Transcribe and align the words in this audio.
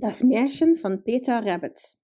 Das 0.00 0.22
Märchen 0.22 0.76
von 0.76 1.02
Peter 1.02 1.44
Rabbit. 1.44 1.96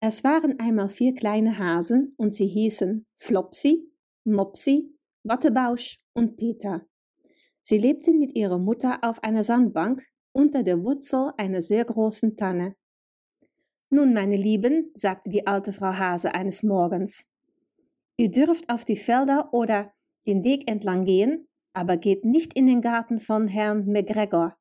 Es 0.00 0.24
waren 0.24 0.58
einmal 0.58 0.88
vier 0.88 1.14
kleine 1.14 1.56
Hasen 1.56 2.14
und 2.16 2.34
sie 2.34 2.48
hießen 2.48 3.06
Flopsy, 3.14 3.92
Mopsy, 4.24 4.98
Wattebausch 5.22 6.00
und 6.14 6.36
Peter. 6.36 6.84
Sie 7.60 7.78
lebten 7.78 8.18
mit 8.18 8.34
ihrer 8.34 8.58
Mutter 8.58 8.98
auf 9.02 9.22
einer 9.22 9.44
Sandbank 9.44 10.02
unter 10.32 10.64
der 10.64 10.82
Wurzel 10.82 11.30
einer 11.36 11.62
sehr 11.62 11.84
großen 11.84 12.36
Tanne. 12.36 12.74
Nun, 13.88 14.14
meine 14.14 14.36
Lieben, 14.36 14.90
sagte 14.94 15.30
die 15.30 15.46
alte 15.46 15.72
Frau 15.72 15.96
Hase 15.96 16.34
eines 16.34 16.64
Morgens, 16.64 17.28
ihr 18.16 18.32
dürft 18.32 18.68
auf 18.68 18.84
die 18.84 18.96
Felder 18.96 19.50
oder 19.52 19.92
den 20.26 20.42
Weg 20.42 20.68
entlang 20.68 21.04
gehen, 21.04 21.46
aber 21.72 21.98
geht 21.98 22.24
nicht 22.24 22.54
in 22.54 22.66
den 22.66 22.80
Garten 22.80 23.20
von 23.20 23.46
Herrn 23.46 23.86
McGregor. 23.86 24.56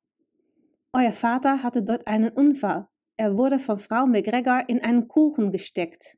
Euer 0.94 1.14
Vater 1.14 1.64
hatte 1.64 1.84
dort 1.84 2.06
einen 2.06 2.32
Unfall. 2.32 2.88
Er 3.16 3.38
wurde 3.38 3.60
von 3.60 3.80
Frau 3.80 4.08
McGregor 4.08 4.68
in 4.68 4.82
einen 4.82 5.08
Kuchen 5.08 5.52
gesteckt. 5.52 6.18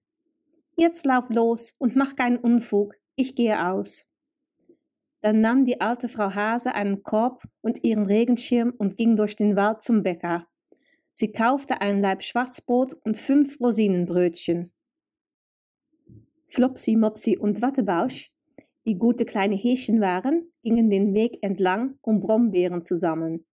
Jetzt 0.76 1.06
lauf 1.06 1.30
los 1.30 1.76
und 1.78 1.96
mach 1.96 2.16
keinen 2.16 2.38
Unfug. 2.38 2.96
Ich 3.16 3.36
gehe 3.36 3.68
aus. 3.68 4.10
Dann 5.22 5.42
nahm 5.42 5.66
die 5.66 5.80
alte 5.80 6.10
Frau 6.10 6.34
Hase 6.34 6.74
einen 6.74 7.04
Korb 7.04 7.44
und 7.62 7.84
ihren 7.84 8.08
Regenschirm 8.08 8.74
und 8.76 8.98
ging 8.98 9.16
durch 9.16 9.36
den 9.36 9.56
Wald 9.56 9.84
zum 9.84 10.02
Bäcker. 10.02 10.48
Sie 11.12 11.32
kaufte 11.32 11.80
einen 11.80 12.02
Leib 12.02 12.24
Schwarzbrot 12.24 12.96
und 13.04 13.20
fünf 13.20 13.60
Rosinenbrötchen. 13.60 14.74
Flopsy, 16.48 16.96
Mopsy 16.96 17.38
und 17.38 17.62
Wattebausch, 17.62 18.32
die 18.88 18.98
gute 18.98 19.26
kleine 19.26 19.56
Häschen 19.56 20.02
waren, 20.02 20.52
gingen 20.64 20.90
den 20.90 21.14
Weg 21.14 21.38
entlang, 21.44 22.00
um 22.02 22.20
Brombeeren 22.20 22.84
zu 22.84 22.98
sammeln. 22.98 23.46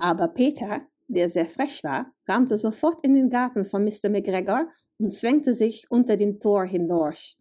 Aber 0.00 0.28
Peter, 0.28 0.80
der 1.08 1.28
sehr 1.28 1.44
frech 1.44 1.84
war, 1.84 2.10
rannte 2.26 2.56
sofort 2.56 3.04
in 3.04 3.12
den 3.12 3.28
Garten 3.28 3.64
von 3.64 3.84
Mr. 3.84 4.08
McGregor 4.08 4.66
und 4.98 5.12
zwängte 5.12 5.52
sich 5.52 5.90
unter 5.90 6.16
dem 6.16 6.40
Tor 6.40 6.64
hindurch. 6.64 7.36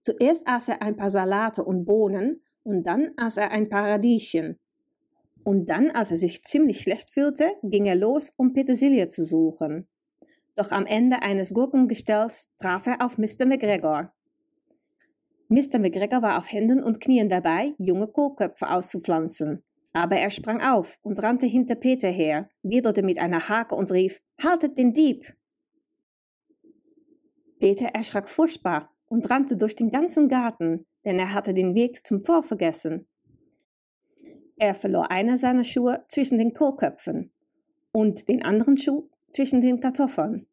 Zuerst 0.00 0.46
aß 0.46 0.68
er 0.68 0.82
ein 0.82 0.96
paar 0.96 1.10
Salate 1.10 1.64
und 1.64 1.84
Bohnen 1.84 2.42
und 2.62 2.84
dann 2.84 3.10
aß 3.16 3.38
er 3.38 3.50
ein 3.50 3.68
paar 3.68 3.88
Radieschen. 3.88 4.60
Und 5.42 5.68
dann, 5.68 5.90
als 5.90 6.12
er 6.12 6.16
sich 6.16 6.44
ziemlich 6.44 6.80
schlecht 6.80 7.10
fühlte, 7.10 7.50
ging 7.64 7.86
er 7.86 7.96
los, 7.96 8.32
um 8.36 8.52
Petersilie 8.52 9.08
zu 9.08 9.24
suchen. 9.24 9.88
Doch 10.54 10.70
am 10.70 10.86
Ende 10.86 11.22
eines 11.22 11.52
Gurkengestells 11.52 12.54
traf 12.58 12.86
er 12.86 13.04
auf 13.04 13.18
Mr. 13.18 13.46
McGregor. 13.46 14.12
Mr. 15.48 15.80
McGregor 15.80 16.22
war 16.22 16.38
auf 16.38 16.52
Händen 16.52 16.84
und 16.84 17.00
Knien 17.00 17.28
dabei, 17.28 17.74
junge 17.78 18.06
Kohlköpfe 18.06 18.70
auszupflanzen. 18.70 19.64
Aber 19.92 20.16
er 20.16 20.30
sprang 20.30 20.60
auf 20.60 20.98
und 21.02 21.22
rannte 21.22 21.46
hinter 21.46 21.74
Peter 21.74 22.08
her, 22.08 22.48
wedelte 22.62 23.02
mit 23.02 23.18
einer 23.18 23.48
Hake 23.48 23.74
und 23.74 23.90
rief, 23.92 24.20
Haltet 24.42 24.78
den 24.78 24.94
Dieb! 24.94 25.34
Peter 27.58 27.86
erschrak 27.86 28.28
furchtbar 28.28 28.90
und 29.06 29.28
rannte 29.30 29.56
durch 29.56 29.74
den 29.74 29.90
ganzen 29.90 30.28
Garten, 30.28 30.86
denn 31.04 31.18
er 31.18 31.34
hatte 31.34 31.52
den 31.52 31.74
Weg 31.74 32.06
zum 32.06 32.22
Tor 32.22 32.42
vergessen. 32.42 33.06
Er 34.56 34.74
verlor 34.74 35.10
einer 35.10 35.38
seiner 35.38 35.64
Schuhe 35.64 36.02
zwischen 36.06 36.38
den 36.38 36.54
Kohlköpfen 36.54 37.32
und 37.92 38.28
den 38.28 38.44
anderen 38.44 38.76
Schuh 38.76 39.08
zwischen 39.32 39.60
den 39.60 39.80
Kartoffeln. 39.80 40.46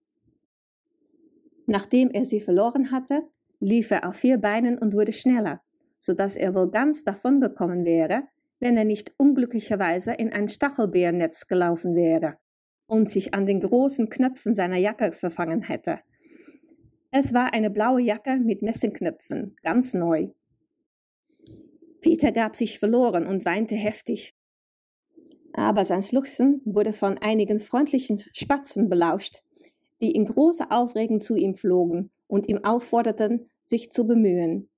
Nachdem 1.65 2.09
er 2.11 2.25
sie 2.25 2.39
verloren 2.39 2.91
hatte, 2.91 3.23
lief 3.59 3.91
er 3.91 4.07
auf 4.07 4.15
vier 4.15 4.37
Beinen 4.37 4.77
und 4.77 4.93
wurde 4.93 5.11
schneller, 5.11 5.61
so 5.97 6.13
dass 6.13 6.35
er 6.35 6.55
wohl 6.55 6.71
ganz 6.71 7.03
davongekommen 7.03 7.85
wäre, 7.85 8.23
wenn 8.59 8.77
er 8.77 8.85
nicht 8.85 9.13
unglücklicherweise 9.17 10.13
in 10.13 10.33
ein 10.33 10.47
Stachelbeernetz 10.47 11.47
gelaufen 11.47 11.95
wäre 11.95 12.37
und 12.87 13.09
sich 13.09 13.33
an 13.33 13.45
den 13.45 13.61
großen 13.61 14.09
Knöpfen 14.09 14.55
seiner 14.55 14.77
Jacke 14.77 15.11
verfangen 15.11 15.61
hätte. 15.61 15.99
Es 17.11 17.33
war 17.33 17.53
eine 17.53 17.69
blaue 17.69 18.01
Jacke 18.01 18.37
mit 18.37 18.61
Messingknöpfen, 18.61 19.55
ganz 19.63 19.93
neu. 19.93 20.29
Peter 22.01 22.31
gab 22.31 22.55
sich 22.55 22.79
verloren 22.79 23.25
und 23.25 23.45
weinte 23.45 23.75
heftig. 23.75 24.35
Aber 25.53 25.85
sein 25.85 26.03
Schluchzen 26.03 26.61
wurde 26.65 26.93
von 26.93 27.17
einigen 27.17 27.59
freundlichen 27.59 28.21
Spatzen 28.33 28.89
belauscht, 28.89 29.41
die 30.01 30.11
in 30.11 30.25
großer 30.25 30.71
Aufregung 30.71 31.21
zu 31.21 31.35
ihm 31.35 31.55
flogen 31.55 32.11
und 32.27 32.47
ihm 32.47 32.63
aufforderten, 32.63 33.49
sich 33.63 33.89
zu 33.89 34.05
bemühen. 34.05 34.69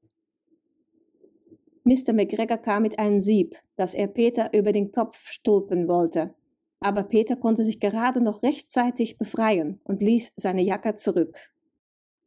Mr. 1.83 2.13
McGregor 2.13 2.57
kam 2.57 2.83
mit 2.83 2.99
einem 2.99 3.19
Sieb, 3.19 3.57
das 3.79 3.93
er 3.93 4.07
Peter 4.07 4.51
über 4.53 4.73
den 4.73 4.91
Kopf 4.91 5.29
stülpen 5.29 5.87
wollte. 5.87 6.35
Aber 6.81 7.01
Peter 7.01 7.37
konnte 7.37 7.63
sich 7.63 7.79
gerade 7.79 8.19
noch 8.19 8.43
rechtzeitig 8.43 9.17
befreien 9.17 9.79
und 9.85 10.01
ließ 10.01 10.33
seine 10.35 10.61
Jacke 10.61 10.95
zurück. 10.95 11.53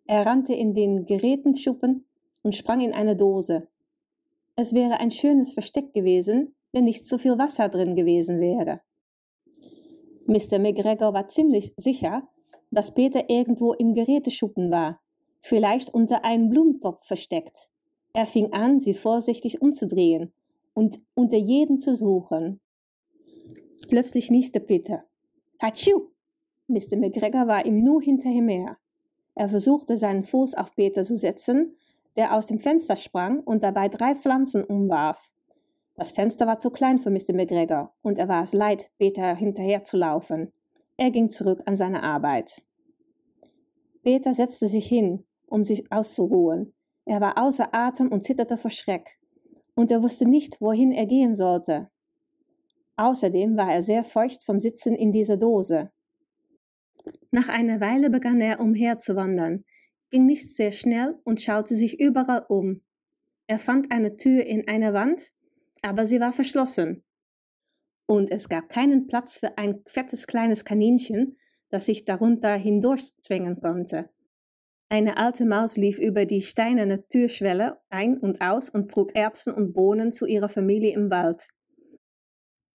Er 0.06 0.24
rannte 0.24 0.54
in 0.54 0.72
den 0.72 1.04
Gerätenschuppen 1.04 2.06
und 2.42 2.54
sprang 2.54 2.80
in 2.80 2.94
eine 2.94 3.16
Dose. 3.16 3.68
Es 4.56 4.74
wäre 4.74 4.98
ein 4.98 5.10
schönes 5.10 5.52
Versteck 5.52 5.92
gewesen, 5.92 6.54
wenn 6.72 6.84
nicht 6.84 7.06
so 7.06 7.18
viel 7.18 7.36
Wasser 7.36 7.68
drin 7.68 7.96
gewesen 7.96 8.40
wäre. 8.40 8.80
Mr. 10.24 10.58
McGregor 10.58 11.12
war 11.12 11.28
ziemlich 11.28 11.74
sicher, 11.76 12.26
dass 12.70 12.94
Peter 12.94 13.28
irgendwo 13.28 13.74
im 13.74 13.92
Geräteschuppen 13.92 14.70
war, 14.70 15.02
vielleicht 15.40 15.92
unter 15.92 16.24
einem 16.24 16.48
Blumentopf 16.48 17.04
versteckt. 17.04 17.70
Er 18.14 18.24
fing 18.24 18.54
an, 18.54 18.80
sie 18.80 18.94
vorsichtig 18.94 19.60
umzudrehen 19.60 20.32
und 20.74 21.00
unter 21.14 21.36
jeden 21.36 21.78
zu 21.78 21.94
suchen. 21.94 22.60
Plötzlich 23.88 24.30
nieste 24.30 24.60
Peter. 24.60 25.04
Hatschu! 25.60 26.08
Mr. 26.68 26.96
McGregor 26.96 27.46
war 27.46 27.66
ihm 27.66 27.82
nur 27.82 28.00
hinterher. 28.00 28.78
Er 29.34 29.48
versuchte 29.48 29.96
seinen 29.96 30.22
Fuß 30.22 30.54
auf 30.54 30.74
Peter 30.74 31.02
zu 31.02 31.16
setzen, 31.16 31.76
der 32.16 32.34
aus 32.34 32.46
dem 32.46 32.58
Fenster 32.58 32.96
sprang 32.96 33.40
und 33.40 33.62
dabei 33.62 33.88
drei 33.88 34.14
Pflanzen 34.14 34.64
umwarf. 34.64 35.32
Das 35.94 36.12
Fenster 36.12 36.46
war 36.46 36.58
zu 36.58 36.70
klein 36.70 36.98
für 36.98 37.10
Mr. 37.10 37.34
McGregor 37.34 37.94
und 38.02 38.18
er 38.18 38.28
war 38.28 38.42
es 38.42 38.52
leid, 38.52 38.90
Peter 38.98 39.34
hinterher 39.34 39.84
zu 39.84 39.96
laufen. 39.96 40.52
Er 40.96 41.10
ging 41.10 41.28
zurück 41.28 41.62
an 41.66 41.76
seine 41.76 42.02
Arbeit. 42.02 42.62
Peter 44.02 44.34
setzte 44.34 44.66
sich 44.66 44.86
hin, 44.86 45.24
um 45.46 45.64
sich 45.64 45.90
auszuruhen. 45.92 46.74
Er 47.04 47.20
war 47.20 47.38
außer 47.38 47.74
Atem 47.74 48.08
und 48.08 48.24
zitterte 48.24 48.56
vor 48.56 48.70
Schreck, 48.70 49.18
und 49.74 49.90
er 49.90 50.02
wusste 50.02 50.26
nicht, 50.26 50.60
wohin 50.60 50.92
er 50.92 51.06
gehen 51.06 51.34
sollte. 51.34 51.90
Außerdem 52.96 53.56
war 53.56 53.72
er 53.72 53.82
sehr 53.82 54.04
feucht 54.04 54.44
vom 54.44 54.60
Sitzen 54.60 54.94
in 54.94 55.12
dieser 55.12 55.36
Dose. 55.36 55.90
Nach 57.30 57.48
einer 57.48 57.80
Weile 57.80 58.10
begann 58.10 58.40
er 58.40 58.60
umherzuwandern, 58.60 59.64
ging 60.10 60.26
nicht 60.26 60.54
sehr 60.54 60.72
schnell 60.72 61.18
und 61.24 61.40
schaute 61.40 61.74
sich 61.74 61.98
überall 61.98 62.44
um. 62.48 62.82
Er 63.46 63.58
fand 63.58 63.90
eine 63.90 64.16
Tür 64.16 64.44
in 64.44 64.68
einer 64.68 64.92
Wand, 64.92 65.32
aber 65.80 66.06
sie 66.06 66.20
war 66.20 66.32
verschlossen. 66.32 67.02
Und 68.06 68.30
es 68.30 68.48
gab 68.48 68.68
keinen 68.68 69.06
Platz 69.06 69.38
für 69.38 69.56
ein 69.56 69.82
fettes 69.86 70.26
kleines 70.26 70.64
Kaninchen, 70.64 71.36
das 71.70 71.86
sich 71.86 72.04
darunter 72.04 72.54
hindurchzwängen 72.54 73.60
konnte. 73.60 74.10
Eine 74.92 75.16
alte 75.16 75.46
Maus 75.46 75.78
lief 75.78 75.98
über 75.98 76.26
die 76.26 76.42
steinerne 76.42 77.08
Türschwelle 77.08 77.78
ein 77.88 78.18
und 78.18 78.42
aus 78.42 78.68
und 78.68 78.90
trug 78.90 79.16
Erbsen 79.16 79.54
und 79.54 79.72
Bohnen 79.72 80.12
zu 80.12 80.26
ihrer 80.26 80.50
Familie 80.50 80.92
im 80.92 81.10
Wald. 81.10 81.48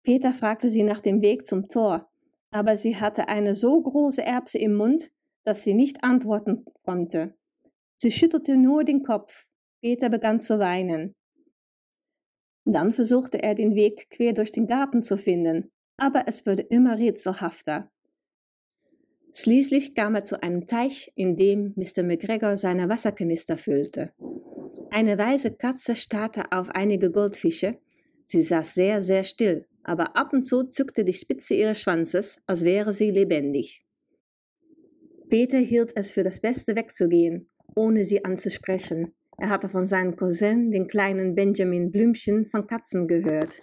Peter 0.02 0.32
fragte 0.32 0.70
sie 0.70 0.82
nach 0.82 1.00
dem 1.00 1.20
Weg 1.20 1.44
zum 1.44 1.68
Tor, 1.68 2.10
aber 2.50 2.78
sie 2.78 2.96
hatte 2.96 3.28
eine 3.28 3.54
so 3.54 3.82
große 3.82 4.22
Erbse 4.22 4.56
im 4.56 4.76
Mund, 4.76 5.12
dass 5.44 5.62
sie 5.62 5.74
nicht 5.74 6.04
antworten 6.04 6.64
konnte. 6.84 7.34
Sie 7.96 8.10
schüttelte 8.10 8.56
nur 8.56 8.82
den 8.82 9.02
Kopf. 9.02 9.50
Peter 9.82 10.08
begann 10.08 10.40
zu 10.40 10.58
weinen. 10.58 11.14
Dann 12.64 12.92
versuchte 12.92 13.42
er 13.42 13.54
den 13.54 13.74
Weg 13.74 14.08
quer 14.08 14.32
durch 14.32 14.52
den 14.52 14.66
Garten 14.66 15.02
zu 15.02 15.18
finden, 15.18 15.70
aber 15.98 16.24
es 16.28 16.46
wurde 16.46 16.62
immer 16.62 16.96
rätselhafter. 16.96 17.90
Schließlich 19.38 19.94
kam 19.94 20.14
er 20.14 20.24
zu 20.24 20.42
einem 20.42 20.66
Teich, 20.66 21.12
in 21.14 21.36
dem 21.36 21.74
Mr. 21.76 22.02
McGregor 22.02 22.56
seine 22.56 22.88
Wasserkanister 22.88 23.58
füllte. 23.58 24.12
Eine 24.90 25.18
weiße 25.18 25.52
Katze 25.56 25.94
starrte 25.94 26.52
auf 26.52 26.70
einige 26.70 27.10
Goldfische. 27.10 27.76
Sie 28.24 28.40
saß 28.40 28.72
sehr, 28.72 29.02
sehr 29.02 29.24
still, 29.24 29.66
aber 29.82 30.16
ab 30.16 30.32
und 30.32 30.44
zu 30.44 30.64
zückte 30.64 31.04
die 31.04 31.12
Spitze 31.12 31.54
ihres 31.54 31.78
Schwanzes, 31.82 32.40
als 32.46 32.64
wäre 32.64 32.94
sie 32.94 33.10
lebendig. 33.10 33.84
Peter 35.28 35.58
hielt 35.58 35.92
es 35.96 36.12
für 36.12 36.22
das 36.22 36.40
Beste 36.40 36.74
wegzugehen, 36.74 37.50
ohne 37.74 38.06
sie 38.06 38.24
anzusprechen. 38.24 39.12
Er 39.36 39.50
hatte 39.50 39.68
von 39.68 39.84
seinem 39.84 40.16
Cousin, 40.16 40.70
den 40.70 40.86
kleinen 40.86 41.34
Benjamin 41.34 41.90
Blümchen, 41.90 42.46
von 42.46 42.66
Katzen 42.66 43.06
gehört. 43.06 43.62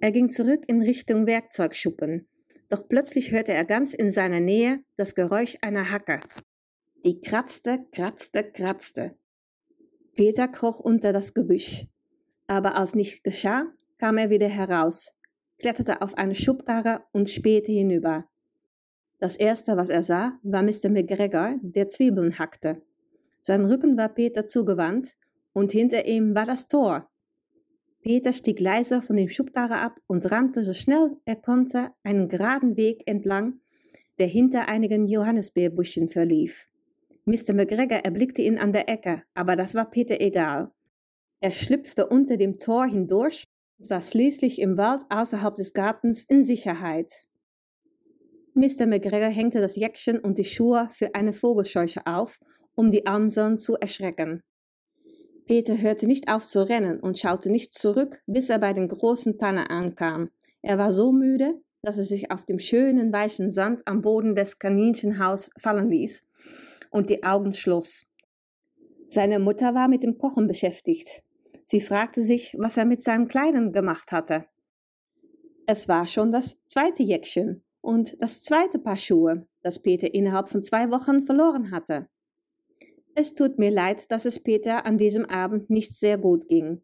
Er 0.00 0.12
ging 0.12 0.30
zurück 0.30 0.62
in 0.68 0.80
Richtung 0.80 1.26
Werkzeugschuppen 1.26 2.28
doch 2.74 2.88
plötzlich 2.88 3.30
hörte 3.30 3.52
er 3.52 3.64
ganz 3.64 3.94
in 3.94 4.10
seiner 4.10 4.40
Nähe 4.40 4.80
das 4.96 5.14
Geräusch 5.14 5.56
einer 5.62 5.92
Hacke. 5.92 6.18
Die 7.04 7.20
kratzte, 7.20 7.86
kratzte, 7.92 8.42
kratzte. 8.42 9.14
Peter 10.16 10.48
kroch 10.48 10.80
unter 10.80 11.12
das 11.12 11.34
Gebüsch. 11.34 11.84
Aber 12.48 12.74
als 12.74 12.96
nichts 12.96 13.22
geschah, 13.22 13.66
kam 13.98 14.18
er 14.18 14.28
wieder 14.28 14.48
heraus, 14.48 15.12
kletterte 15.60 16.02
auf 16.02 16.18
eine 16.18 16.34
Schubkarre 16.34 17.04
und 17.12 17.30
spähte 17.30 17.70
hinüber. 17.70 18.24
Das 19.20 19.36
erste, 19.36 19.76
was 19.76 19.88
er 19.88 20.02
sah, 20.02 20.40
war 20.42 20.64
Mr. 20.64 20.88
McGregor, 20.90 21.54
der 21.62 21.88
Zwiebeln 21.88 22.40
hackte. 22.40 22.82
Sein 23.40 23.64
Rücken 23.64 23.96
war 23.96 24.08
Peter 24.08 24.46
zugewandt 24.46 25.14
und 25.52 25.70
hinter 25.70 26.06
ihm 26.06 26.34
war 26.34 26.44
das 26.44 26.66
Tor. 26.66 27.08
Peter 28.04 28.34
stieg 28.34 28.60
leise 28.60 29.00
von 29.00 29.16
dem 29.16 29.30
Schubkarre 29.30 29.78
ab 29.78 29.98
und 30.06 30.30
rannte 30.30 30.62
so 30.62 30.74
schnell 30.74 31.16
er 31.24 31.36
konnte 31.36 31.90
einen 32.02 32.28
geraden 32.28 32.76
Weg 32.76 33.02
entlang, 33.06 33.60
der 34.18 34.26
hinter 34.26 34.68
einigen 34.68 35.06
Johannisbeerbüschen 35.06 36.10
verlief. 36.10 36.68
Mr. 37.24 37.54
McGregor 37.54 38.04
erblickte 38.04 38.42
ihn 38.42 38.58
an 38.58 38.74
der 38.74 38.90
Ecke, 38.90 39.22
aber 39.32 39.56
das 39.56 39.74
war 39.74 39.90
Peter 39.90 40.20
egal. 40.20 40.70
Er 41.40 41.50
schlüpfte 41.50 42.06
unter 42.06 42.36
dem 42.36 42.58
Tor 42.58 42.86
hindurch 42.86 43.44
und 43.78 43.88
war 43.88 44.02
schließlich 44.02 44.60
im 44.60 44.76
Wald 44.76 45.00
außerhalb 45.08 45.56
des 45.56 45.72
Gartens 45.72 46.24
in 46.24 46.42
Sicherheit. 46.42 47.26
Mr. 48.52 48.86
McGregor 48.86 49.30
hängte 49.30 49.62
das 49.62 49.76
Jäckchen 49.76 50.20
und 50.20 50.36
die 50.36 50.44
Schuhe 50.44 50.88
für 50.90 51.14
eine 51.14 51.32
Vogelscheuche 51.32 52.06
auf, 52.06 52.38
um 52.74 52.90
die 52.90 53.06
Amseln 53.06 53.56
zu 53.56 53.76
erschrecken. 53.76 54.42
Peter 55.46 55.80
hörte 55.80 56.06
nicht 56.06 56.28
auf 56.28 56.44
zu 56.44 56.66
rennen 56.68 57.00
und 57.00 57.18
schaute 57.18 57.50
nicht 57.50 57.74
zurück, 57.74 58.22
bis 58.26 58.48
er 58.48 58.58
bei 58.58 58.72
den 58.72 58.88
großen 58.88 59.38
Tannen 59.38 59.66
ankam. 59.66 60.30
Er 60.62 60.78
war 60.78 60.90
so 60.90 61.12
müde, 61.12 61.60
dass 61.82 61.98
er 61.98 62.04
sich 62.04 62.30
auf 62.30 62.46
dem 62.46 62.58
schönen 62.58 63.12
weichen 63.12 63.50
Sand 63.50 63.86
am 63.86 64.00
Boden 64.00 64.34
des 64.34 64.58
Kaninchenhaus 64.58 65.50
fallen 65.58 65.90
ließ 65.90 66.24
und 66.90 67.10
die 67.10 67.22
Augen 67.24 67.52
schloss. 67.52 68.06
Seine 69.06 69.38
Mutter 69.38 69.74
war 69.74 69.88
mit 69.88 70.02
dem 70.02 70.14
Kochen 70.14 70.46
beschäftigt. 70.46 71.22
Sie 71.62 71.80
fragte 71.80 72.22
sich, 72.22 72.56
was 72.58 72.78
er 72.78 72.86
mit 72.86 73.02
seinen 73.02 73.28
Kleidern 73.28 73.72
gemacht 73.72 74.12
hatte. 74.12 74.46
Es 75.66 75.88
war 75.88 76.06
schon 76.06 76.30
das 76.30 76.58
zweite 76.64 77.02
Jäckchen 77.02 77.62
und 77.80 78.20
das 78.20 78.42
zweite 78.42 78.78
Paar 78.78 78.96
Schuhe, 78.96 79.46
das 79.62 79.78
Peter 79.78 80.12
innerhalb 80.12 80.48
von 80.48 80.62
zwei 80.62 80.90
Wochen 80.90 81.20
verloren 81.20 81.70
hatte. 81.70 82.08
Es 83.16 83.34
tut 83.34 83.58
mir 83.58 83.70
leid, 83.70 84.10
dass 84.10 84.24
es 84.24 84.40
Peter 84.40 84.86
an 84.86 84.98
diesem 84.98 85.24
Abend 85.24 85.70
nicht 85.70 85.96
sehr 85.96 86.18
gut 86.18 86.48
ging. 86.48 86.82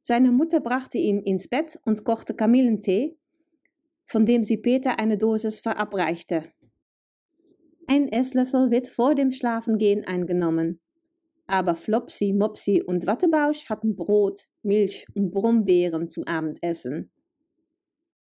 Seine 0.00 0.32
Mutter 0.32 0.60
brachte 0.60 0.96
ihn 0.96 1.20
ins 1.20 1.48
Bett 1.48 1.78
und 1.84 2.04
kochte 2.04 2.34
Kamillentee, 2.34 3.16
von 4.04 4.24
dem 4.24 4.42
sie 4.42 4.56
Peter 4.56 4.98
eine 4.98 5.18
Dosis 5.18 5.60
verabreichte. 5.60 6.44
Ein 7.86 8.08
Esslöffel 8.08 8.70
wird 8.70 8.86
vor 8.86 9.14
dem 9.14 9.32
Schlafengehen 9.32 10.04
eingenommen. 10.04 10.80
Aber 11.46 11.74
Flopsy, 11.74 12.32
Mopsy 12.32 12.82
und 12.82 13.06
Wattebausch 13.06 13.68
hatten 13.68 13.96
Brot, 13.96 14.42
Milch 14.62 15.06
und 15.14 15.30
Brombeeren 15.32 16.08
zum 16.08 16.24
Abendessen. 16.24 17.10